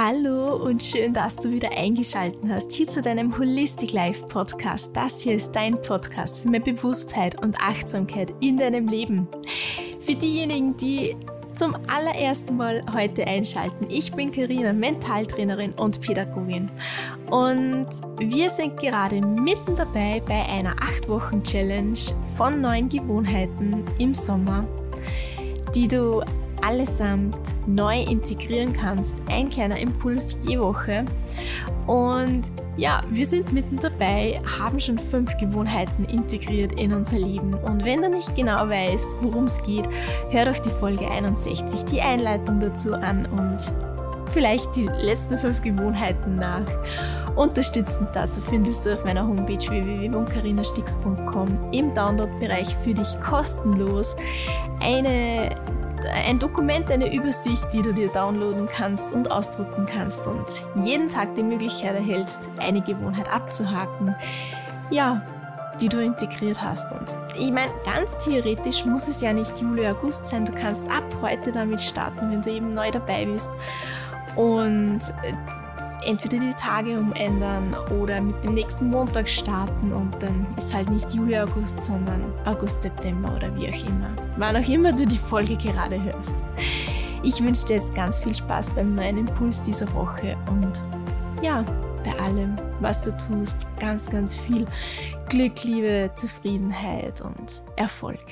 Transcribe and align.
Hallo 0.00 0.54
und 0.54 0.80
schön, 0.80 1.12
dass 1.12 1.34
du 1.34 1.50
wieder 1.50 1.76
eingeschaltet 1.76 2.40
hast 2.48 2.72
hier 2.72 2.86
zu 2.86 3.02
deinem 3.02 3.36
Holistic 3.36 3.90
Life 3.90 4.26
Podcast. 4.26 4.96
Das 4.96 5.22
hier 5.22 5.34
ist 5.34 5.50
dein 5.50 5.72
Podcast 5.82 6.38
für 6.38 6.48
mehr 6.48 6.60
Bewusstheit 6.60 7.42
und 7.42 7.58
Achtsamkeit 7.58 8.32
in 8.38 8.56
deinem 8.56 8.86
Leben. 8.86 9.26
Für 9.98 10.14
diejenigen, 10.14 10.76
die 10.76 11.16
zum 11.52 11.74
allerersten 11.88 12.56
Mal 12.56 12.84
heute 12.94 13.26
einschalten. 13.26 13.88
Ich 13.90 14.12
bin 14.12 14.30
Karina, 14.30 14.72
Mentaltrainerin 14.72 15.72
und 15.72 16.00
Pädagogin. 16.00 16.70
Und 17.32 17.88
wir 18.20 18.50
sind 18.50 18.78
gerade 18.78 19.20
mitten 19.20 19.76
dabei 19.76 20.22
bei 20.28 20.44
einer 20.46 20.76
8-Wochen-Challenge 20.76 21.98
von 22.36 22.60
neuen 22.60 22.88
Gewohnheiten 22.88 23.84
im 23.98 24.14
Sommer, 24.14 24.64
die 25.74 25.88
du 25.88 26.22
allesamt 26.68 27.38
neu 27.66 28.02
integrieren 28.02 28.74
kannst. 28.74 29.22
Ein 29.30 29.48
kleiner 29.48 29.78
Impuls 29.78 30.36
je 30.46 30.58
Woche. 30.58 31.06
Und 31.86 32.42
ja, 32.76 33.00
wir 33.08 33.24
sind 33.26 33.54
mitten 33.54 33.78
dabei, 33.78 34.38
haben 34.60 34.78
schon 34.78 34.98
fünf 34.98 35.34
Gewohnheiten 35.38 36.04
integriert 36.04 36.78
in 36.78 36.92
unser 36.92 37.18
Leben. 37.18 37.54
Und 37.54 37.86
wenn 37.86 38.02
du 38.02 38.10
nicht 38.10 38.36
genau 38.36 38.68
weißt, 38.68 39.16
worum 39.22 39.46
es 39.46 39.62
geht, 39.62 39.88
hör 40.30 40.44
doch 40.44 40.58
die 40.58 40.68
Folge 40.68 41.10
61, 41.10 41.86
die 41.86 42.02
Einleitung 42.02 42.60
dazu 42.60 42.92
an 42.92 43.24
und 43.26 43.56
vielleicht 44.26 44.76
die 44.76 44.90
letzten 45.00 45.38
fünf 45.38 45.62
Gewohnheiten 45.62 46.34
nach. 46.34 46.66
Unterstützend 47.34 48.10
dazu 48.12 48.42
findest 48.42 48.84
du 48.84 48.92
auf 48.92 49.02
meiner 49.04 49.26
Homepage 49.26 49.56
www.carinastix.com 49.56 51.72
im 51.72 51.94
Download-Bereich 51.94 52.76
für 52.84 52.92
dich 52.92 53.18
kostenlos 53.22 54.14
eine 54.80 55.50
ein 56.06 56.38
Dokument, 56.38 56.90
eine 56.90 57.12
Übersicht, 57.14 57.66
die 57.72 57.82
du 57.82 57.92
dir 57.92 58.08
downloaden 58.08 58.68
kannst 58.70 59.12
und 59.12 59.30
ausdrucken 59.30 59.86
kannst 59.86 60.26
und 60.26 60.46
jeden 60.82 61.08
Tag 61.10 61.34
die 61.34 61.42
Möglichkeit 61.42 61.94
erhältst, 61.94 62.48
eine 62.58 62.80
Gewohnheit 62.80 63.30
abzuhaken, 63.32 64.14
ja, 64.90 65.22
die 65.80 65.88
du 65.88 66.02
integriert 66.02 66.60
hast. 66.62 66.92
Und 66.92 67.16
ich 67.38 67.52
meine, 67.52 67.72
ganz 67.84 68.16
theoretisch 68.24 68.84
muss 68.84 69.08
es 69.08 69.20
ja 69.20 69.32
nicht 69.32 69.60
Juli, 69.60 69.86
August 69.86 70.26
sein. 70.26 70.44
Du 70.44 70.52
kannst 70.52 70.90
ab 70.90 71.04
heute 71.22 71.52
damit 71.52 71.80
starten, 71.80 72.30
wenn 72.30 72.42
du 72.42 72.50
eben 72.50 72.70
neu 72.70 72.90
dabei 72.90 73.26
bist. 73.26 73.50
Und 74.36 75.00
entweder 76.04 76.38
die 76.38 76.54
Tage 76.54 76.98
umändern 76.98 77.74
oder 78.00 78.20
mit 78.20 78.44
dem 78.44 78.54
nächsten 78.54 78.88
Montag 78.90 79.28
starten 79.28 79.92
und 79.92 80.14
dann 80.20 80.46
ist 80.56 80.72
halt 80.74 80.90
nicht 80.90 81.12
Juli, 81.14 81.38
August, 81.38 81.84
sondern 81.84 82.22
August, 82.44 82.82
September 82.82 83.34
oder 83.34 83.54
wie 83.56 83.68
auch 83.68 83.88
immer. 83.88 84.10
Wann 84.36 84.56
auch 84.56 84.68
immer 84.68 84.92
du 84.92 85.06
die 85.06 85.18
Folge 85.18 85.56
gerade 85.56 86.02
hörst. 86.02 86.36
Ich 87.22 87.42
wünsche 87.42 87.66
dir 87.66 87.76
jetzt 87.76 87.94
ganz 87.94 88.20
viel 88.20 88.34
Spaß 88.34 88.70
beim 88.70 88.94
neuen 88.94 89.18
Impuls 89.18 89.62
dieser 89.62 89.92
Woche 89.94 90.36
und 90.50 90.72
ja, 91.42 91.64
bei 92.04 92.12
allem, 92.22 92.54
was 92.80 93.02
du 93.02 93.16
tust, 93.16 93.66
ganz, 93.78 94.08
ganz 94.08 94.34
viel 94.34 94.66
Glück, 95.28 95.62
Liebe, 95.64 96.10
Zufriedenheit 96.14 97.20
und 97.20 97.62
Erfolg. 97.76 98.24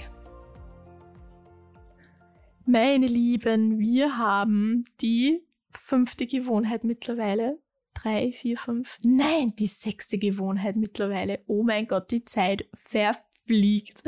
Meine 2.64 3.06
Lieben, 3.06 3.78
wir 3.78 4.18
haben 4.18 4.84
die 5.00 5.45
fünfte 5.78 6.26
Gewohnheit 6.26 6.84
mittlerweile. 6.84 7.58
Drei, 7.94 8.32
vier, 8.32 8.58
fünf. 8.58 8.98
Nein, 9.04 9.54
die 9.56 9.66
sechste 9.66 10.18
Gewohnheit 10.18 10.76
mittlerweile. 10.76 11.40
Oh 11.46 11.62
mein 11.62 11.86
Gott, 11.86 12.10
die 12.10 12.24
Zeit 12.24 12.68
verfliegt. 12.74 14.02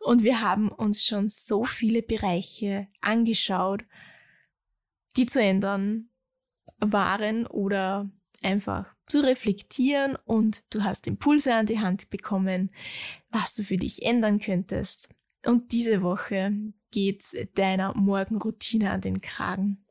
Und 0.00 0.22
wir 0.22 0.40
haben 0.40 0.70
uns 0.70 1.04
schon 1.04 1.28
so 1.28 1.64
viele 1.64 2.02
Bereiche 2.02 2.88
angeschaut, 3.00 3.84
die 5.16 5.26
zu 5.26 5.42
ändern 5.42 6.08
waren 6.78 7.46
oder 7.46 8.10
einfach 8.42 8.86
zu 9.06 9.20
reflektieren 9.20 10.16
und 10.24 10.62
du 10.70 10.82
hast 10.82 11.06
Impulse 11.06 11.54
an 11.54 11.66
die 11.66 11.80
Hand 11.80 12.10
bekommen, 12.10 12.70
was 13.30 13.54
du 13.54 13.62
für 13.62 13.76
dich 13.76 14.02
ändern 14.02 14.40
könntest. 14.40 15.10
Und 15.44 15.72
diese 15.72 16.02
Woche 16.02 16.52
geht's 16.90 17.36
deiner 17.54 17.94
Morgenroutine 17.94 18.90
an 18.90 19.00
den 19.00 19.20
Kragen. 19.20 19.84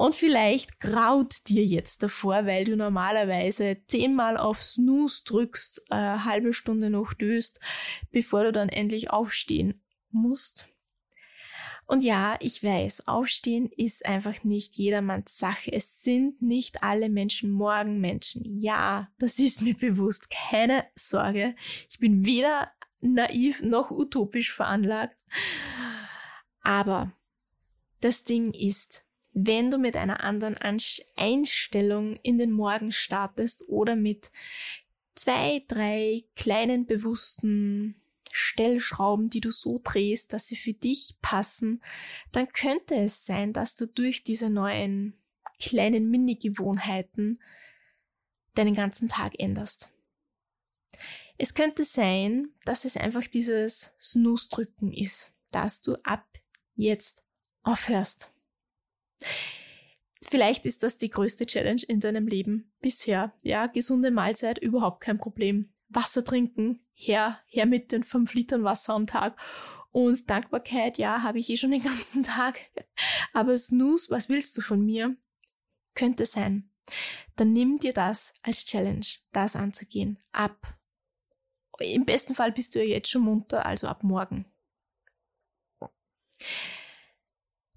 Und 0.00 0.14
vielleicht 0.14 0.80
graut 0.80 1.46
dir 1.48 1.62
jetzt 1.62 2.02
davor, 2.02 2.46
weil 2.46 2.64
du 2.64 2.74
normalerweise 2.74 3.76
zehnmal 3.86 4.38
auf 4.38 4.62
Snooze 4.62 5.24
drückst, 5.26 5.88
äh, 5.90 5.94
halbe 5.94 6.54
Stunde 6.54 6.88
noch 6.88 7.12
döst, 7.12 7.60
bevor 8.10 8.44
du 8.44 8.52
dann 8.52 8.70
endlich 8.70 9.10
aufstehen 9.10 9.82
musst. 10.10 10.66
Und 11.86 12.02
ja, 12.02 12.38
ich 12.40 12.64
weiß, 12.64 13.08
aufstehen 13.08 13.70
ist 13.76 14.06
einfach 14.06 14.42
nicht 14.42 14.78
jedermanns 14.78 15.36
Sache. 15.36 15.70
Es 15.70 16.02
sind 16.02 16.40
nicht 16.40 16.82
alle 16.82 17.10
Menschen 17.10 17.50
Morgenmenschen. 17.50 18.58
Ja, 18.58 19.10
das 19.18 19.38
ist 19.38 19.60
mir 19.60 19.76
bewusst. 19.76 20.30
Keine 20.30 20.86
Sorge. 20.94 21.54
Ich 21.90 21.98
bin 21.98 22.24
weder 22.24 22.72
naiv 23.02 23.62
noch 23.62 23.90
utopisch 23.90 24.50
veranlagt. 24.50 25.26
Aber 26.62 27.12
das 28.00 28.24
Ding 28.24 28.54
ist, 28.54 29.04
wenn 29.32 29.70
du 29.70 29.78
mit 29.78 29.96
einer 29.96 30.22
anderen 30.22 30.56
Einstellung 31.16 32.16
in 32.22 32.38
den 32.38 32.50
Morgen 32.50 32.92
startest 32.92 33.68
oder 33.68 33.96
mit 33.96 34.30
zwei, 35.14 35.64
drei 35.68 36.24
kleinen 36.34 36.86
bewussten 36.86 37.94
Stellschrauben, 38.32 39.28
die 39.28 39.40
du 39.40 39.50
so 39.50 39.80
drehst, 39.82 40.32
dass 40.32 40.48
sie 40.48 40.56
für 40.56 40.72
dich 40.72 41.14
passen, 41.20 41.82
dann 42.32 42.48
könnte 42.48 42.94
es 42.94 43.26
sein, 43.26 43.52
dass 43.52 43.74
du 43.74 43.86
durch 43.86 44.22
diese 44.22 44.50
neuen 44.50 45.14
kleinen 45.60 46.10
Mini-Gewohnheiten 46.10 47.38
deinen 48.54 48.74
ganzen 48.74 49.08
Tag 49.08 49.38
änderst. 49.38 49.92
Es 51.38 51.54
könnte 51.54 51.84
sein, 51.84 52.50
dass 52.64 52.84
es 52.84 52.96
einfach 52.96 53.26
dieses 53.26 53.94
Snooze-Drücken 53.98 54.92
ist, 54.92 55.32
dass 55.50 55.80
du 55.80 55.96
ab 56.04 56.26
jetzt 56.76 57.22
aufhörst. 57.62 58.32
Vielleicht 60.28 60.64
ist 60.66 60.82
das 60.82 60.96
die 60.96 61.10
größte 61.10 61.46
Challenge 61.46 61.82
in 61.88 61.98
deinem 61.98 62.28
Leben 62.28 62.72
bisher. 62.80 63.32
Ja, 63.42 63.66
gesunde 63.66 64.10
Mahlzeit, 64.10 64.58
überhaupt 64.58 65.00
kein 65.00 65.18
Problem. 65.18 65.72
Wasser 65.88 66.24
trinken, 66.24 66.80
her, 66.94 67.40
her 67.46 67.66
mit 67.66 67.90
den 67.90 68.04
fünf 68.04 68.34
Litern 68.34 68.62
Wasser 68.62 68.94
am 68.94 69.06
Tag. 69.06 69.36
Und 69.90 70.30
Dankbarkeit, 70.30 70.98
ja, 70.98 71.22
habe 71.22 71.40
ich 71.40 71.50
eh 71.50 71.56
schon 71.56 71.72
den 71.72 71.82
ganzen 71.84 72.22
Tag. 72.22 72.60
Aber 73.32 73.56
Snooze, 73.58 74.10
was 74.10 74.28
willst 74.28 74.56
du 74.56 74.60
von 74.60 74.84
mir? 74.84 75.16
Könnte 75.94 76.26
sein. 76.26 76.70
Dann 77.36 77.52
nimm 77.52 77.78
dir 77.78 77.92
das 77.92 78.32
als 78.42 78.64
Challenge, 78.64 79.06
das 79.32 79.56
anzugehen. 79.56 80.18
Ab. 80.32 80.78
Im 81.80 82.04
besten 82.04 82.34
Fall 82.34 82.52
bist 82.52 82.74
du 82.74 82.78
ja 82.78 82.84
jetzt 82.84 83.10
schon 83.10 83.22
munter, 83.22 83.64
also 83.66 83.88
ab 83.88 84.04
morgen. 84.04 84.44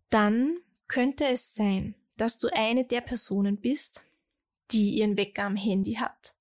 Dann 0.09 0.59
könnte 0.93 1.25
es 1.25 1.55
sein, 1.55 1.95
dass 2.17 2.37
du 2.37 2.49
eine 2.53 2.85
der 2.85 3.01
Personen 3.01 3.57
bist, 3.57 4.05
die 4.69 4.91
ihren 4.91 5.17
Wecker 5.17 5.45
am 5.45 5.55
Handy 5.55 5.95
hat. 5.95 6.35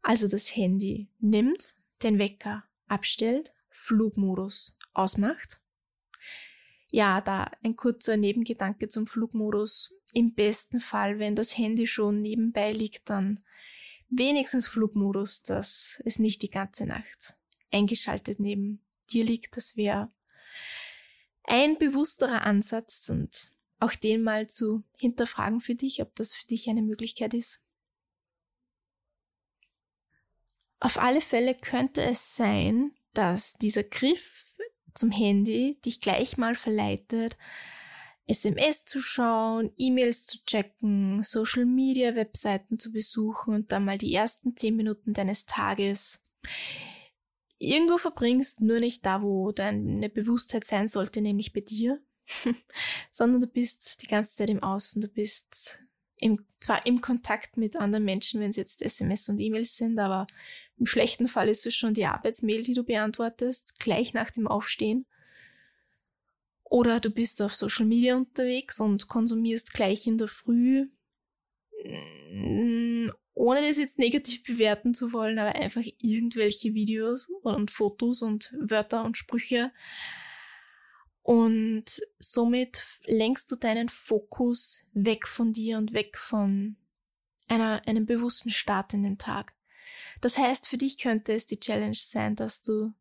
Also 0.00 0.28
das 0.28 0.56
Handy 0.56 1.08
nimmt, 1.18 1.74
den 2.02 2.18
Wecker 2.18 2.64
abstellt, 2.88 3.52
Flugmodus 3.68 4.78
ausmacht. 4.94 5.60
Ja, 6.90 7.20
da 7.20 7.50
ein 7.62 7.76
kurzer 7.76 8.16
Nebengedanke 8.16 8.88
zum 8.88 9.06
Flugmodus. 9.06 9.92
Im 10.14 10.32
besten 10.32 10.80
Fall, 10.80 11.18
wenn 11.18 11.34
das 11.34 11.58
Handy 11.58 11.86
schon 11.86 12.16
nebenbei 12.16 12.72
liegt, 12.72 13.10
dann 13.10 13.44
wenigstens 14.08 14.66
Flugmodus, 14.66 15.42
dass 15.42 16.00
es 16.06 16.18
nicht 16.18 16.40
die 16.40 16.50
ganze 16.50 16.86
Nacht 16.86 17.36
eingeschaltet 17.70 18.40
neben 18.40 18.80
dir 19.10 19.26
liegt. 19.26 19.54
Das 19.54 19.76
wäre 19.76 20.10
ein 21.44 21.76
bewussterer 21.76 22.40
Ansatz 22.40 23.10
und 23.10 23.54
auch 23.78 23.94
den 23.94 24.22
mal 24.22 24.46
zu 24.46 24.82
hinterfragen 24.96 25.60
für 25.60 25.74
dich, 25.74 26.02
ob 26.02 26.14
das 26.14 26.34
für 26.34 26.46
dich 26.46 26.68
eine 26.68 26.82
Möglichkeit 26.82 27.34
ist. 27.34 27.62
Auf 30.80 30.98
alle 30.98 31.20
Fälle 31.20 31.54
könnte 31.54 32.02
es 32.02 32.36
sein, 32.36 32.92
dass 33.14 33.54
dieser 33.54 33.82
Griff 33.82 34.46
zum 34.94 35.10
Handy 35.10 35.78
dich 35.84 36.00
gleich 36.00 36.36
mal 36.36 36.54
verleitet, 36.54 37.36
SMS 38.26 38.84
zu 38.84 39.00
schauen, 39.00 39.72
E-Mails 39.76 40.26
zu 40.26 40.44
checken, 40.44 41.22
Social 41.22 41.64
Media 41.64 42.14
Webseiten 42.16 42.78
zu 42.78 42.92
besuchen 42.92 43.54
und 43.54 43.72
dann 43.72 43.84
mal 43.84 43.98
die 43.98 44.12
ersten 44.12 44.56
zehn 44.56 44.74
Minuten 44.74 45.12
deines 45.12 45.46
Tages 45.46 46.24
irgendwo 47.58 47.98
verbringst, 47.98 48.60
nur 48.60 48.80
nicht 48.80 49.06
da, 49.06 49.22
wo 49.22 49.52
deine 49.52 50.10
Bewusstheit 50.10 50.64
sein 50.64 50.88
sollte, 50.88 51.20
nämlich 51.20 51.52
bei 51.52 51.60
dir, 51.60 52.02
sondern 53.10 53.40
du 53.40 53.46
bist 53.46 54.02
die 54.02 54.06
ganze 54.06 54.34
Zeit 54.36 54.50
im 54.50 54.62
Außen, 54.62 55.02
du 55.02 55.08
bist 55.08 55.80
im, 56.18 56.44
zwar 56.60 56.86
im 56.86 57.00
Kontakt 57.00 57.56
mit 57.56 57.76
anderen 57.76 58.04
Menschen, 58.04 58.40
wenn 58.40 58.50
es 58.50 58.56
jetzt 58.56 58.82
SMS 58.82 59.28
und 59.28 59.38
E-Mails 59.38 59.76
sind, 59.76 59.98
aber 59.98 60.26
im 60.78 60.86
schlechten 60.86 61.28
Fall 61.28 61.48
ist 61.48 61.66
es 61.66 61.74
schon 61.74 61.94
die 61.94 62.06
Arbeitsmail, 62.06 62.62
die 62.62 62.74
du 62.74 62.84
beantwortest, 62.84 63.78
gleich 63.78 64.14
nach 64.14 64.30
dem 64.30 64.46
Aufstehen. 64.46 65.06
Oder 66.64 67.00
du 67.00 67.10
bist 67.10 67.40
auf 67.42 67.54
Social 67.54 67.86
Media 67.86 68.16
unterwegs 68.16 68.80
und 68.80 69.08
konsumierst 69.08 69.72
gleich 69.72 70.06
in 70.06 70.18
der 70.18 70.28
Früh, 70.28 70.88
mm, 72.32 73.10
ohne 73.34 73.66
das 73.66 73.78
jetzt 73.78 73.98
negativ 73.98 74.42
bewerten 74.42 74.92
zu 74.92 75.12
wollen, 75.12 75.38
aber 75.38 75.54
einfach 75.54 75.82
irgendwelche 75.98 76.74
Videos 76.74 77.28
und 77.42 77.70
Fotos 77.70 78.22
und 78.22 78.52
Wörter 78.58 79.04
und 79.04 79.16
Sprüche. 79.16 79.70
Und 81.26 82.02
somit 82.20 82.86
lenkst 83.06 83.50
du 83.50 83.56
deinen 83.56 83.88
Fokus 83.88 84.84
weg 84.92 85.26
von 85.26 85.50
dir 85.50 85.76
und 85.76 85.92
weg 85.92 86.16
von 86.18 86.76
einer, 87.48 87.82
einem 87.84 88.06
bewussten 88.06 88.50
Start 88.50 88.94
in 88.94 89.02
den 89.02 89.18
Tag. 89.18 89.52
Das 90.20 90.38
heißt, 90.38 90.68
für 90.68 90.76
dich 90.76 90.98
könnte 90.98 91.32
es 91.32 91.44
die 91.44 91.58
Challenge 91.58 91.96
sein, 91.96 92.36
dass 92.36 92.62
du 92.62 92.92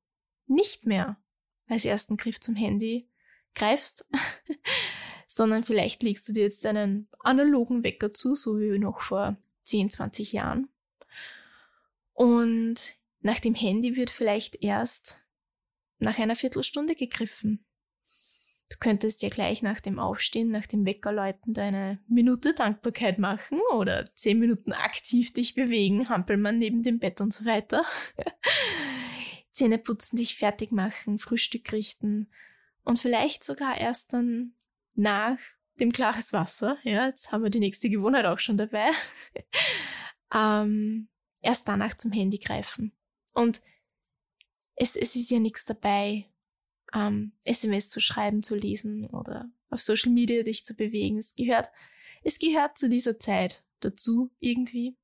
nicht 0.48 0.88
mehr 0.88 1.22
als 1.68 1.86
ersten 1.86 2.18
Griff 2.18 2.40
zum 2.40 2.56
Handy 2.56 3.08
greifst, 3.54 4.10
sondern 5.28 5.64
vielleicht 5.64 6.02
legst 6.02 6.28
du 6.28 6.34
dir 6.34 6.46
jetzt 6.46 6.66
einen 6.66 7.08
analogen 7.20 7.84
Wecker 7.84 8.12
zu, 8.12 8.34
so 8.34 8.60
wie 8.60 8.80
noch 8.80 9.02
vor 9.02 9.38
10, 9.66 9.92
20 9.92 10.32
Jahren. 10.32 10.68
Und 12.14 12.96
nach 13.20 13.40
dem 13.40 13.54
Handy 13.54 13.96
wird 13.96 14.10
vielleicht 14.10 14.64
erst 14.64 15.24
nach 16.00 16.18
einer 16.18 16.36
Viertelstunde 16.36 16.96
gegriffen. 16.96 17.64
Du 18.70 18.78
könntest 18.80 19.22
ja 19.22 19.30
gleich 19.30 19.62
nach 19.62 19.80
dem 19.80 20.00
Aufstehen, 20.00 20.50
nach 20.50 20.66
dem 20.66 20.86
Weckerläuten 20.86 21.54
deine 21.54 22.00
Minute 22.08 22.56
Dankbarkeit 22.56 23.20
machen 23.20 23.60
oder 23.74 24.06
zehn 24.16 24.40
Minuten 24.40 24.74
aktiv 24.74 25.34
dich 25.34 25.54
bewegen, 25.54 26.10
Hampelmann 26.10 26.58
neben 26.58 26.82
dem 26.82 26.98
Bett 26.98 27.22
und 27.22 27.34
so 27.34 27.46
weiter. 27.46 27.86
Zähne 29.52 29.78
putzen, 29.78 30.18
dich 30.18 30.38
fertig 30.38 30.72
machen, 30.72 31.20
Frühstück 31.20 31.72
richten 31.72 32.28
und 32.84 33.00
vielleicht 33.00 33.44
sogar 33.44 33.78
erst 33.78 34.14
dann 34.14 34.54
nach 34.96 35.38
dem 35.80 35.92
klares 35.92 36.34
Wasser, 36.34 36.78
ja, 36.84 37.08
jetzt 37.08 37.32
haben 37.32 37.44
wir 37.44 37.50
die 37.50 37.60
nächste 37.60 37.90
Gewohnheit 37.90 38.26
auch 38.26 38.40
schon 38.40 38.58
dabei, 38.58 38.92
ähm, 40.34 41.08
erst 41.42 41.68
danach 41.68 41.96
zum 41.96 42.12
Handy 42.12 42.38
greifen. 42.38 42.94
Und 43.34 43.62
es, 44.76 44.96
es 44.96 45.16
ist 45.16 45.30
ja 45.30 45.40
nichts 45.40 45.66
dabei, 45.66 46.26
ähm, 46.96 47.34
SMS 47.44 47.90
zu 47.90 48.00
schreiben, 48.00 48.42
zu 48.42 48.56
lesen 48.56 49.06
oder 49.08 49.50
auf 49.70 49.82
Social 49.82 50.12
Media 50.12 50.44
dich 50.44 50.66
zu 50.66 50.76
bewegen. 50.76 51.18
Es 51.18 51.36
gehört, 51.36 51.70
es 52.24 52.40
gehört 52.40 52.78
zu 52.78 52.90
dieser 52.90 53.20
Zeit 53.20 53.64
dazu 53.82 54.32
irgendwie. 54.40 54.96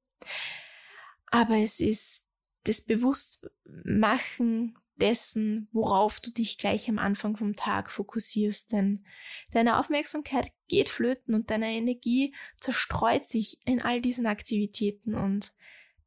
Aber 1.28 1.58
es 1.58 1.80
ist 1.80 2.24
das 2.64 2.82
Bewusstmachen 2.82 4.74
dessen, 4.98 5.68
worauf 5.72 6.20
du 6.20 6.32
dich 6.32 6.58
gleich 6.58 6.88
am 6.88 7.00
Anfang 7.00 7.36
vom 7.36 7.56
Tag 7.56 7.90
fokussierst. 7.90 8.72
Denn 8.72 9.04
deine 9.52 9.80
Aufmerksamkeit 9.80 10.52
geht 10.68 10.90
flöten 10.90 11.34
und 11.34 11.50
deine 11.50 11.72
Energie 11.72 12.36
zerstreut 12.58 13.26
sich 13.26 13.58
in 13.66 13.82
all 13.82 14.00
diesen 14.00 14.28
Aktivitäten 14.28 15.16
und 15.16 15.54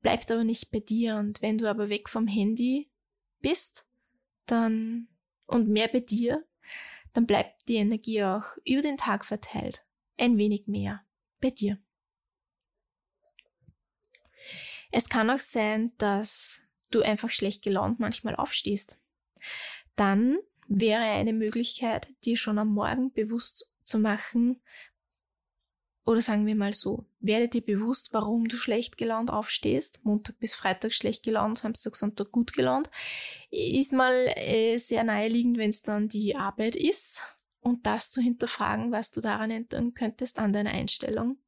bleibt 0.01 0.31
aber 0.31 0.45
nicht 0.45 0.71
bei 0.71 0.79
dir. 0.79 1.17
Und 1.17 1.43
wenn 1.43 1.59
du 1.59 1.69
aber 1.69 1.89
weg 1.89 2.09
vom 2.09 2.29
Handy 2.29 2.89
bist, 3.43 3.85
dann 4.47 5.09
und 5.55 5.69
mehr 5.69 5.87
bei 5.87 6.01
dir, 6.01 6.45
dann 7.13 7.27
bleibt 7.27 7.69
die 7.69 7.77
Energie 7.77 8.25
auch 8.25 8.45
über 8.65 8.83
den 8.83 8.97
Tag 8.97 9.25
verteilt. 9.25 9.85
Ein 10.19 10.37
wenig 10.37 10.67
mehr 10.67 11.05
bei 11.41 11.51
dir. 11.51 11.79
Es 14.91 15.09
kann 15.09 15.31
auch 15.31 15.39
sein, 15.39 15.93
dass 15.97 16.61
du 16.91 17.03
einfach 17.03 17.31
schlecht 17.31 17.63
gelaunt 17.63 18.01
manchmal 18.01 18.35
aufstehst. 18.35 19.01
Dann 19.95 20.39
wäre 20.67 21.03
eine 21.03 21.33
Möglichkeit, 21.33 22.09
dir 22.25 22.37
schon 22.37 22.59
am 22.59 22.69
Morgen 22.69 23.13
bewusst 23.13 23.71
zu 23.85 24.01
machen, 24.01 24.61
oder 26.07 26.21
sagen 26.21 26.47
wir 26.47 26.55
mal 26.55 26.75
so, 26.75 27.07
werde 27.21 27.49
dir 27.49 27.63
bewusst, 27.63 28.13
warum 28.13 28.47
du 28.47 28.57
schlecht 28.57 28.99
gelaunt 28.99 29.31
aufstehst. 29.31 30.01
Montag 30.05 30.39
bis 30.39 30.55
Freitag 30.55 30.93
schlecht 30.93 31.23
gelaunt, 31.23 31.57
Samstag, 31.57 31.97
Sonntag 31.97 32.31
gut 32.31 32.53
gelaunt. 32.53 32.91
Ist 33.51 33.93
mal 33.93 34.13
äh, 34.37 34.77
sehr 34.77 35.05
naheliegend, 35.05 35.57
wenn 35.57 35.71
es 35.71 35.83
dann 35.83 36.09
die 36.09 36.37
Arbeit 36.37 36.77
ist. 36.77 37.23
Und 37.61 37.87
das 37.87 38.11
zu 38.11 38.21
hinterfragen, 38.21 38.93
was 38.93 39.11
du 39.11 39.23
daran 39.23 39.51
ändern 39.51 39.95
könntest 39.95 40.39
an 40.39 40.53
deiner 40.53 40.73
Einstellung. 40.73 41.39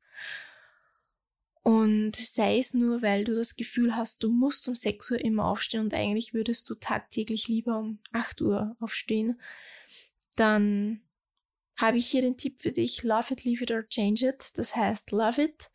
Und 1.63 2.17
sei 2.17 2.59
es 2.59 2.73
nur, 2.73 3.03
weil 3.03 3.25
du 3.25 3.35
das 3.35 3.57
Gefühl 3.57 3.97
hast, 3.97 4.23
du 4.23 4.31
musst 4.31 4.69
um 4.69 4.75
6 4.75 5.11
Uhr 5.11 5.21
immer 5.21 5.47
aufstehen 5.47 5.81
und 5.81 5.93
eigentlich 5.93 6.33
würdest 6.33 6.71
du 6.71 6.77
tagtäglich 6.77 7.49
lieber 7.49 7.79
um 7.79 7.99
8 8.13 8.41
Uhr 8.41 8.77
aufstehen, 8.79 9.39
dann 10.37 11.01
habe 11.77 11.99
ich 11.99 12.07
hier 12.07 12.23
den 12.23 12.37
Tipp 12.37 12.61
für 12.61 12.73
dich, 12.73 13.03
love 13.03 13.33
it, 13.33 13.45
leave 13.45 13.63
it 13.63 13.71
or 13.71 13.87
change 13.89 14.27
it. 14.27 14.51
Das 14.55 14.75
heißt, 14.75 15.11
love 15.11 15.43
it, 15.43 15.71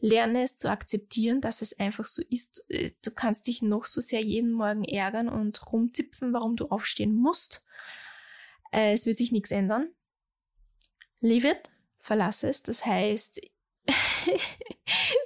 lerne 0.00 0.42
es 0.42 0.54
zu 0.56 0.70
akzeptieren, 0.70 1.40
dass 1.40 1.60
es 1.60 1.78
einfach 1.78 2.06
so 2.06 2.22
ist. 2.28 2.64
Äh, 2.68 2.92
du 3.04 3.10
kannst 3.10 3.46
dich 3.46 3.62
noch 3.62 3.84
so 3.84 4.00
sehr 4.00 4.22
jeden 4.22 4.52
Morgen 4.52 4.84
ärgern 4.84 5.28
und 5.28 5.72
rumzipfen, 5.72 6.32
warum 6.32 6.56
du 6.56 6.66
aufstehen 6.66 7.14
musst. 7.14 7.64
Äh, 8.72 8.92
es 8.92 9.06
wird 9.06 9.16
sich 9.16 9.32
nichts 9.32 9.50
ändern. 9.50 9.88
Leave 11.20 11.48
it, 11.48 11.70
verlasse 11.98 12.48
es. 12.48 12.62
Das 12.62 12.86
heißt, 12.86 13.40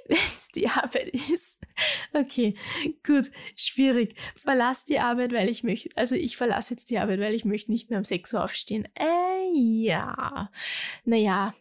wenn 0.07 0.17
es 0.17 0.47
die 0.55 0.67
Arbeit 0.67 1.09
ist. 1.09 1.64
Okay, 2.13 2.55
gut, 3.05 3.31
schwierig. 3.55 4.15
Verlass 4.35 4.85
die 4.85 4.99
Arbeit, 4.99 5.33
weil 5.33 5.49
ich 5.49 5.63
möchte, 5.63 5.89
also 5.95 6.15
ich 6.15 6.37
verlasse 6.37 6.75
jetzt 6.75 6.89
die 6.89 6.99
Arbeit, 6.99 7.19
weil 7.19 7.33
ich 7.33 7.45
möchte 7.45 7.71
nicht 7.71 7.89
mehr 7.89 7.99
um 7.99 8.05
6 8.05 8.33
Uhr 8.33 8.43
aufstehen. 8.43 8.87
Äh, 8.95 9.51
ja. 9.53 10.49
Naja, 11.03 11.53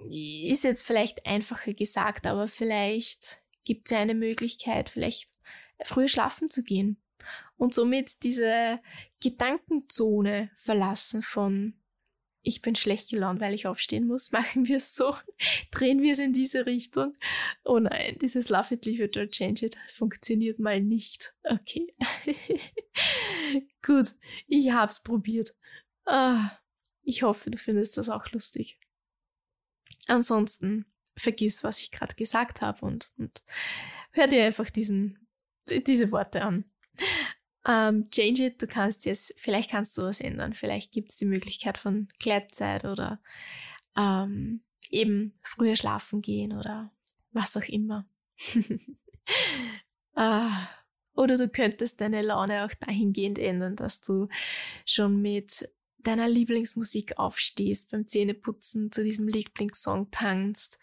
ist 0.00 0.64
jetzt 0.64 0.82
vielleicht 0.82 1.26
einfacher 1.26 1.74
gesagt, 1.74 2.26
aber 2.26 2.48
vielleicht 2.48 3.40
gibt 3.64 3.86
es 3.86 3.90
ja 3.90 3.98
eine 3.98 4.14
Möglichkeit, 4.14 4.88
vielleicht 4.88 5.30
früher 5.82 6.08
schlafen 6.08 6.48
zu 6.48 6.62
gehen 6.62 6.96
und 7.56 7.74
somit 7.74 8.22
diese 8.22 8.78
Gedankenzone 9.20 10.50
verlassen 10.56 11.22
von 11.22 11.74
ich 12.48 12.62
bin 12.62 12.74
schlecht 12.74 13.10
gelaunt, 13.10 13.40
weil 13.40 13.52
ich 13.52 13.66
aufstehen 13.66 14.06
muss, 14.06 14.32
machen 14.32 14.66
wir 14.66 14.78
es 14.78 14.96
so, 14.96 15.14
drehen 15.70 16.02
wir 16.02 16.14
es 16.14 16.18
in 16.18 16.32
diese 16.32 16.66
Richtung. 16.66 17.14
Oh 17.64 17.78
nein, 17.78 18.16
dieses 18.20 18.48
Love 18.48 18.74
it, 18.74 18.86
leave 18.86 19.04
it 19.04 19.16
or 19.16 19.28
change 19.28 19.66
it 19.66 19.76
funktioniert 19.92 20.58
mal 20.58 20.80
nicht. 20.80 21.34
Okay. 21.44 21.94
Gut, 23.82 24.14
ich 24.46 24.72
hab's 24.72 25.02
probiert. 25.02 25.54
Ah, 26.06 26.58
ich 27.02 27.22
hoffe, 27.22 27.50
du 27.50 27.58
findest 27.58 27.96
das 27.98 28.08
auch 28.08 28.30
lustig. 28.32 28.78
Ansonsten 30.06 30.86
vergiss, 31.16 31.64
was 31.64 31.80
ich 31.80 31.90
gerade 31.90 32.14
gesagt 32.14 32.62
habe 32.62 32.84
und, 32.86 33.12
und 33.18 33.42
hör 34.12 34.26
dir 34.26 34.44
einfach 34.44 34.70
diesen, 34.70 35.26
diese 35.68 36.10
Worte 36.12 36.42
an. 36.42 36.64
Ähm, 37.68 38.08
change 38.10 38.46
it, 38.46 38.62
du 38.62 38.66
kannst 38.66 39.04
jetzt, 39.04 39.34
vielleicht 39.36 39.70
kannst 39.70 39.96
du 39.98 40.02
was 40.02 40.20
ändern. 40.20 40.54
Vielleicht 40.54 40.90
gibt 40.90 41.10
es 41.10 41.16
die 41.16 41.26
Möglichkeit 41.26 41.76
von 41.76 42.08
Gleitzeit 42.18 42.86
oder 42.86 43.20
ähm, 43.96 44.62
eben 44.90 45.34
früher 45.42 45.76
schlafen 45.76 46.22
gehen 46.22 46.54
oder 46.54 46.90
was 47.32 47.56
auch 47.58 47.68
immer. 47.68 48.06
ah, 50.14 50.66
oder 51.14 51.36
du 51.36 51.48
könntest 51.48 52.00
deine 52.00 52.22
Laune 52.22 52.64
auch 52.64 52.72
dahingehend 52.80 53.38
ändern, 53.38 53.76
dass 53.76 54.00
du 54.00 54.28
schon 54.86 55.20
mit 55.20 55.68
deiner 55.98 56.28
Lieblingsmusik 56.28 57.18
aufstehst, 57.18 57.90
beim 57.90 58.06
Zähneputzen 58.06 58.90
zu 58.92 59.04
diesem 59.04 59.28
Lieblingssong 59.28 60.10
tanzt, 60.10 60.78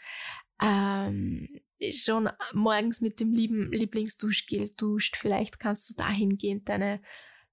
ähm, 0.61 1.61
schon 1.91 2.29
morgens 2.53 3.01
mit 3.01 3.19
dem 3.19 3.33
lieben 3.33 3.71
Lieblingsduschgel 3.71 4.69
duscht. 4.77 5.17
Vielleicht 5.17 5.59
kannst 5.59 5.89
du 5.89 5.93
dahingehend 5.93 6.69
deine 6.69 7.01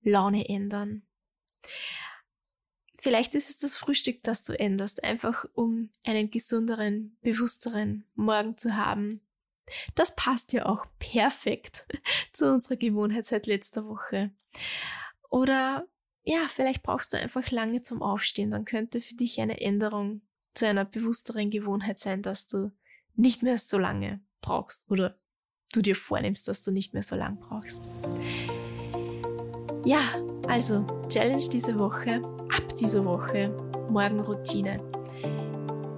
Laune 0.03 0.49
ändern. 0.49 1.03
Vielleicht 2.99 3.35
ist 3.35 3.51
es 3.51 3.57
das 3.57 3.77
Frühstück, 3.77 4.23
das 4.23 4.45
du 4.45 4.59
änderst, 4.59 5.03
einfach 5.03 5.45
um 5.55 5.91
einen 6.05 6.31
gesünderen, 6.31 7.17
bewussteren 7.21 8.05
Morgen 8.15 8.57
zu 8.57 8.77
haben. 8.77 9.21
Das 9.95 10.15
passt 10.15 10.53
ja 10.53 10.67
auch 10.67 10.87
perfekt 10.99 11.87
zu 12.33 12.53
unserer 12.53 12.77
Gewohnheit 12.77 13.27
seit 13.27 13.47
letzter 13.47 13.87
Woche. 13.87 14.31
Oder 15.31 15.89
ja, 16.25 16.47
vielleicht 16.49 16.83
brauchst 16.83 17.13
du 17.13 17.19
einfach 17.19 17.51
lange 17.51 17.83
zum 17.83 18.03
Aufstehen, 18.03 18.51
dann 18.51 18.65
könnte 18.65 19.01
für 19.01 19.15
dich 19.15 19.41
eine 19.41 19.61
Änderung 19.61 20.23
zu 20.55 20.69
einer 20.69 20.85
bewussteren 20.85 21.51
Gewohnheit 21.51 21.99
sein, 21.99 22.23
dass 22.23 22.47
du 22.47 22.71
nicht 23.15 23.43
mehr 23.43 23.59
so 23.59 23.79
lange 23.79 24.21
brauchst 24.41 24.91
oder 24.91 25.17
du 25.73 25.83
dir 25.83 25.97
vornimmst, 25.97 26.49
dass 26.49 26.63
du 26.63 26.71
nicht 26.71 26.95
mehr 26.95 27.03
so 27.03 27.17
lang 27.17 27.39
brauchst. 27.39 27.91
Ja, 29.85 30.01
also 30.49 30.85
Challenge 31.09 31.49
diese 31.51 31.79
Woche, 31.79 32.23
ab 32.57 32.77
dieser 32.77 33.05
Woche, 33.05 33.55
Morgenroutine. 33.89 34.77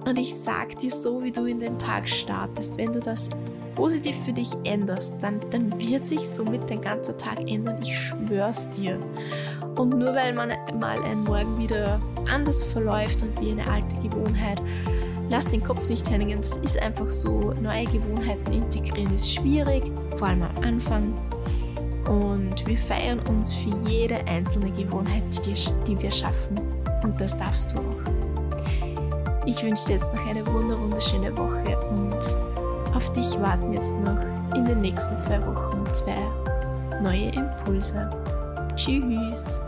Und 0.05 0.19
ich 0.19 0.33
sag 0.35 0.77
dir 0.77 0.91
so, 0.91 1.21
wie 1.23 1.31
du 1.31 1.45
in 1.45 1.59
den 1.59 1.77
Tag 1.79 2.07
startest, 2.07 2.77
wenn 2.77 2.91
du 2.91 2.99
das 2.99 3.29
positiv 3.75 4.17
für 4.23 4.33
dich 4.33 4.51
änderst, 4.63 5.15
dann, 5.21 5.39
dann 5.51 5.77
wird 5.79 6.07
sich 6.07 6.21
somit 6.21 6.69
dein 6.69 6.81
ganzer 6.81 7.17
Tag 7.17 7.39
ändern. 7.39 7.81
Ich 7.81 7.97
schwör's 7.97 8.69
dir. 8.69 8.99
Und 9.77 9.89
nur 9.89 10.13
weil 10.15 10.33
man 10.33 10.49
mal 10.79 11.01
ein 11.03 11.23
Morgen 11.23 11.57
wieder 11.57 11.99
anders 12.29 12.63
verläuft 12.63 13.23
und 13.23 13.39
wie 13.41 13.51
eine 13.51 13.69
alte 13.69 13.95
Gewohnheit, 13.97 14.61
lass 15.29 15.45
den 15.45 15.63
Kopf 15.63 15.87
nicht 15.89 16.09
hängen. 16.09 16.39
Das 16.41 16.57
ist 16.57 16.81
einfach 16.81 17.09
so. 17.09 17.53
Neue 17.61 17.85
Gewohnheiten 17.85 18.53
integrieren 18.53 19.13
ist 19.13 19.33
schwierig, 19.33 19.83
vor 20.17 20.27
allem 20.27 20.43
am 20.43 20.63
Anfang. 20.63 21.13
Und 22.07 22.67
wir 22.67 22.77
feiern 22.77 23.19
uns 23.29 23.53
für 23.53 23.71
jede 23.87 24.15
einzelne 24.27 24.71
Gewohnheit, 24.71 25.23
die, 25.45 25.55
die 25.87 26.01
wir 26.01 26.11
schaffen. 26.11 26.55
Und 27.03 27.19
das 27.19 27.37
darfst 27.37 27.73
du 27.73 27.79
auch. 27.79 28.15
Ich 29.45 29.63
wünsche 29.63 29.85
dir 29.85 29.93
jetzt 29.93 30.13
noch 30.13 30.27
eine 30.27 30.45
wunderschöne 30.45 31.35
Woche 31.37 31.77
und 31.89 32.95
auf 32.95 33.11
dich 33.11 33.39
warten 33.39 33.73
jetzt 33.73 33.93
noch 33.93 34.17
in 34.55 34.65
den 34.65 34.79
nächsten 34.79 35.19
zwei 35.19 35.39
Wochen 35.45 35.85
zwei 35.93 36.15
neue 37.01 37.29
Impulse. 37.29 38.09
Tschüss! 38.75 39.61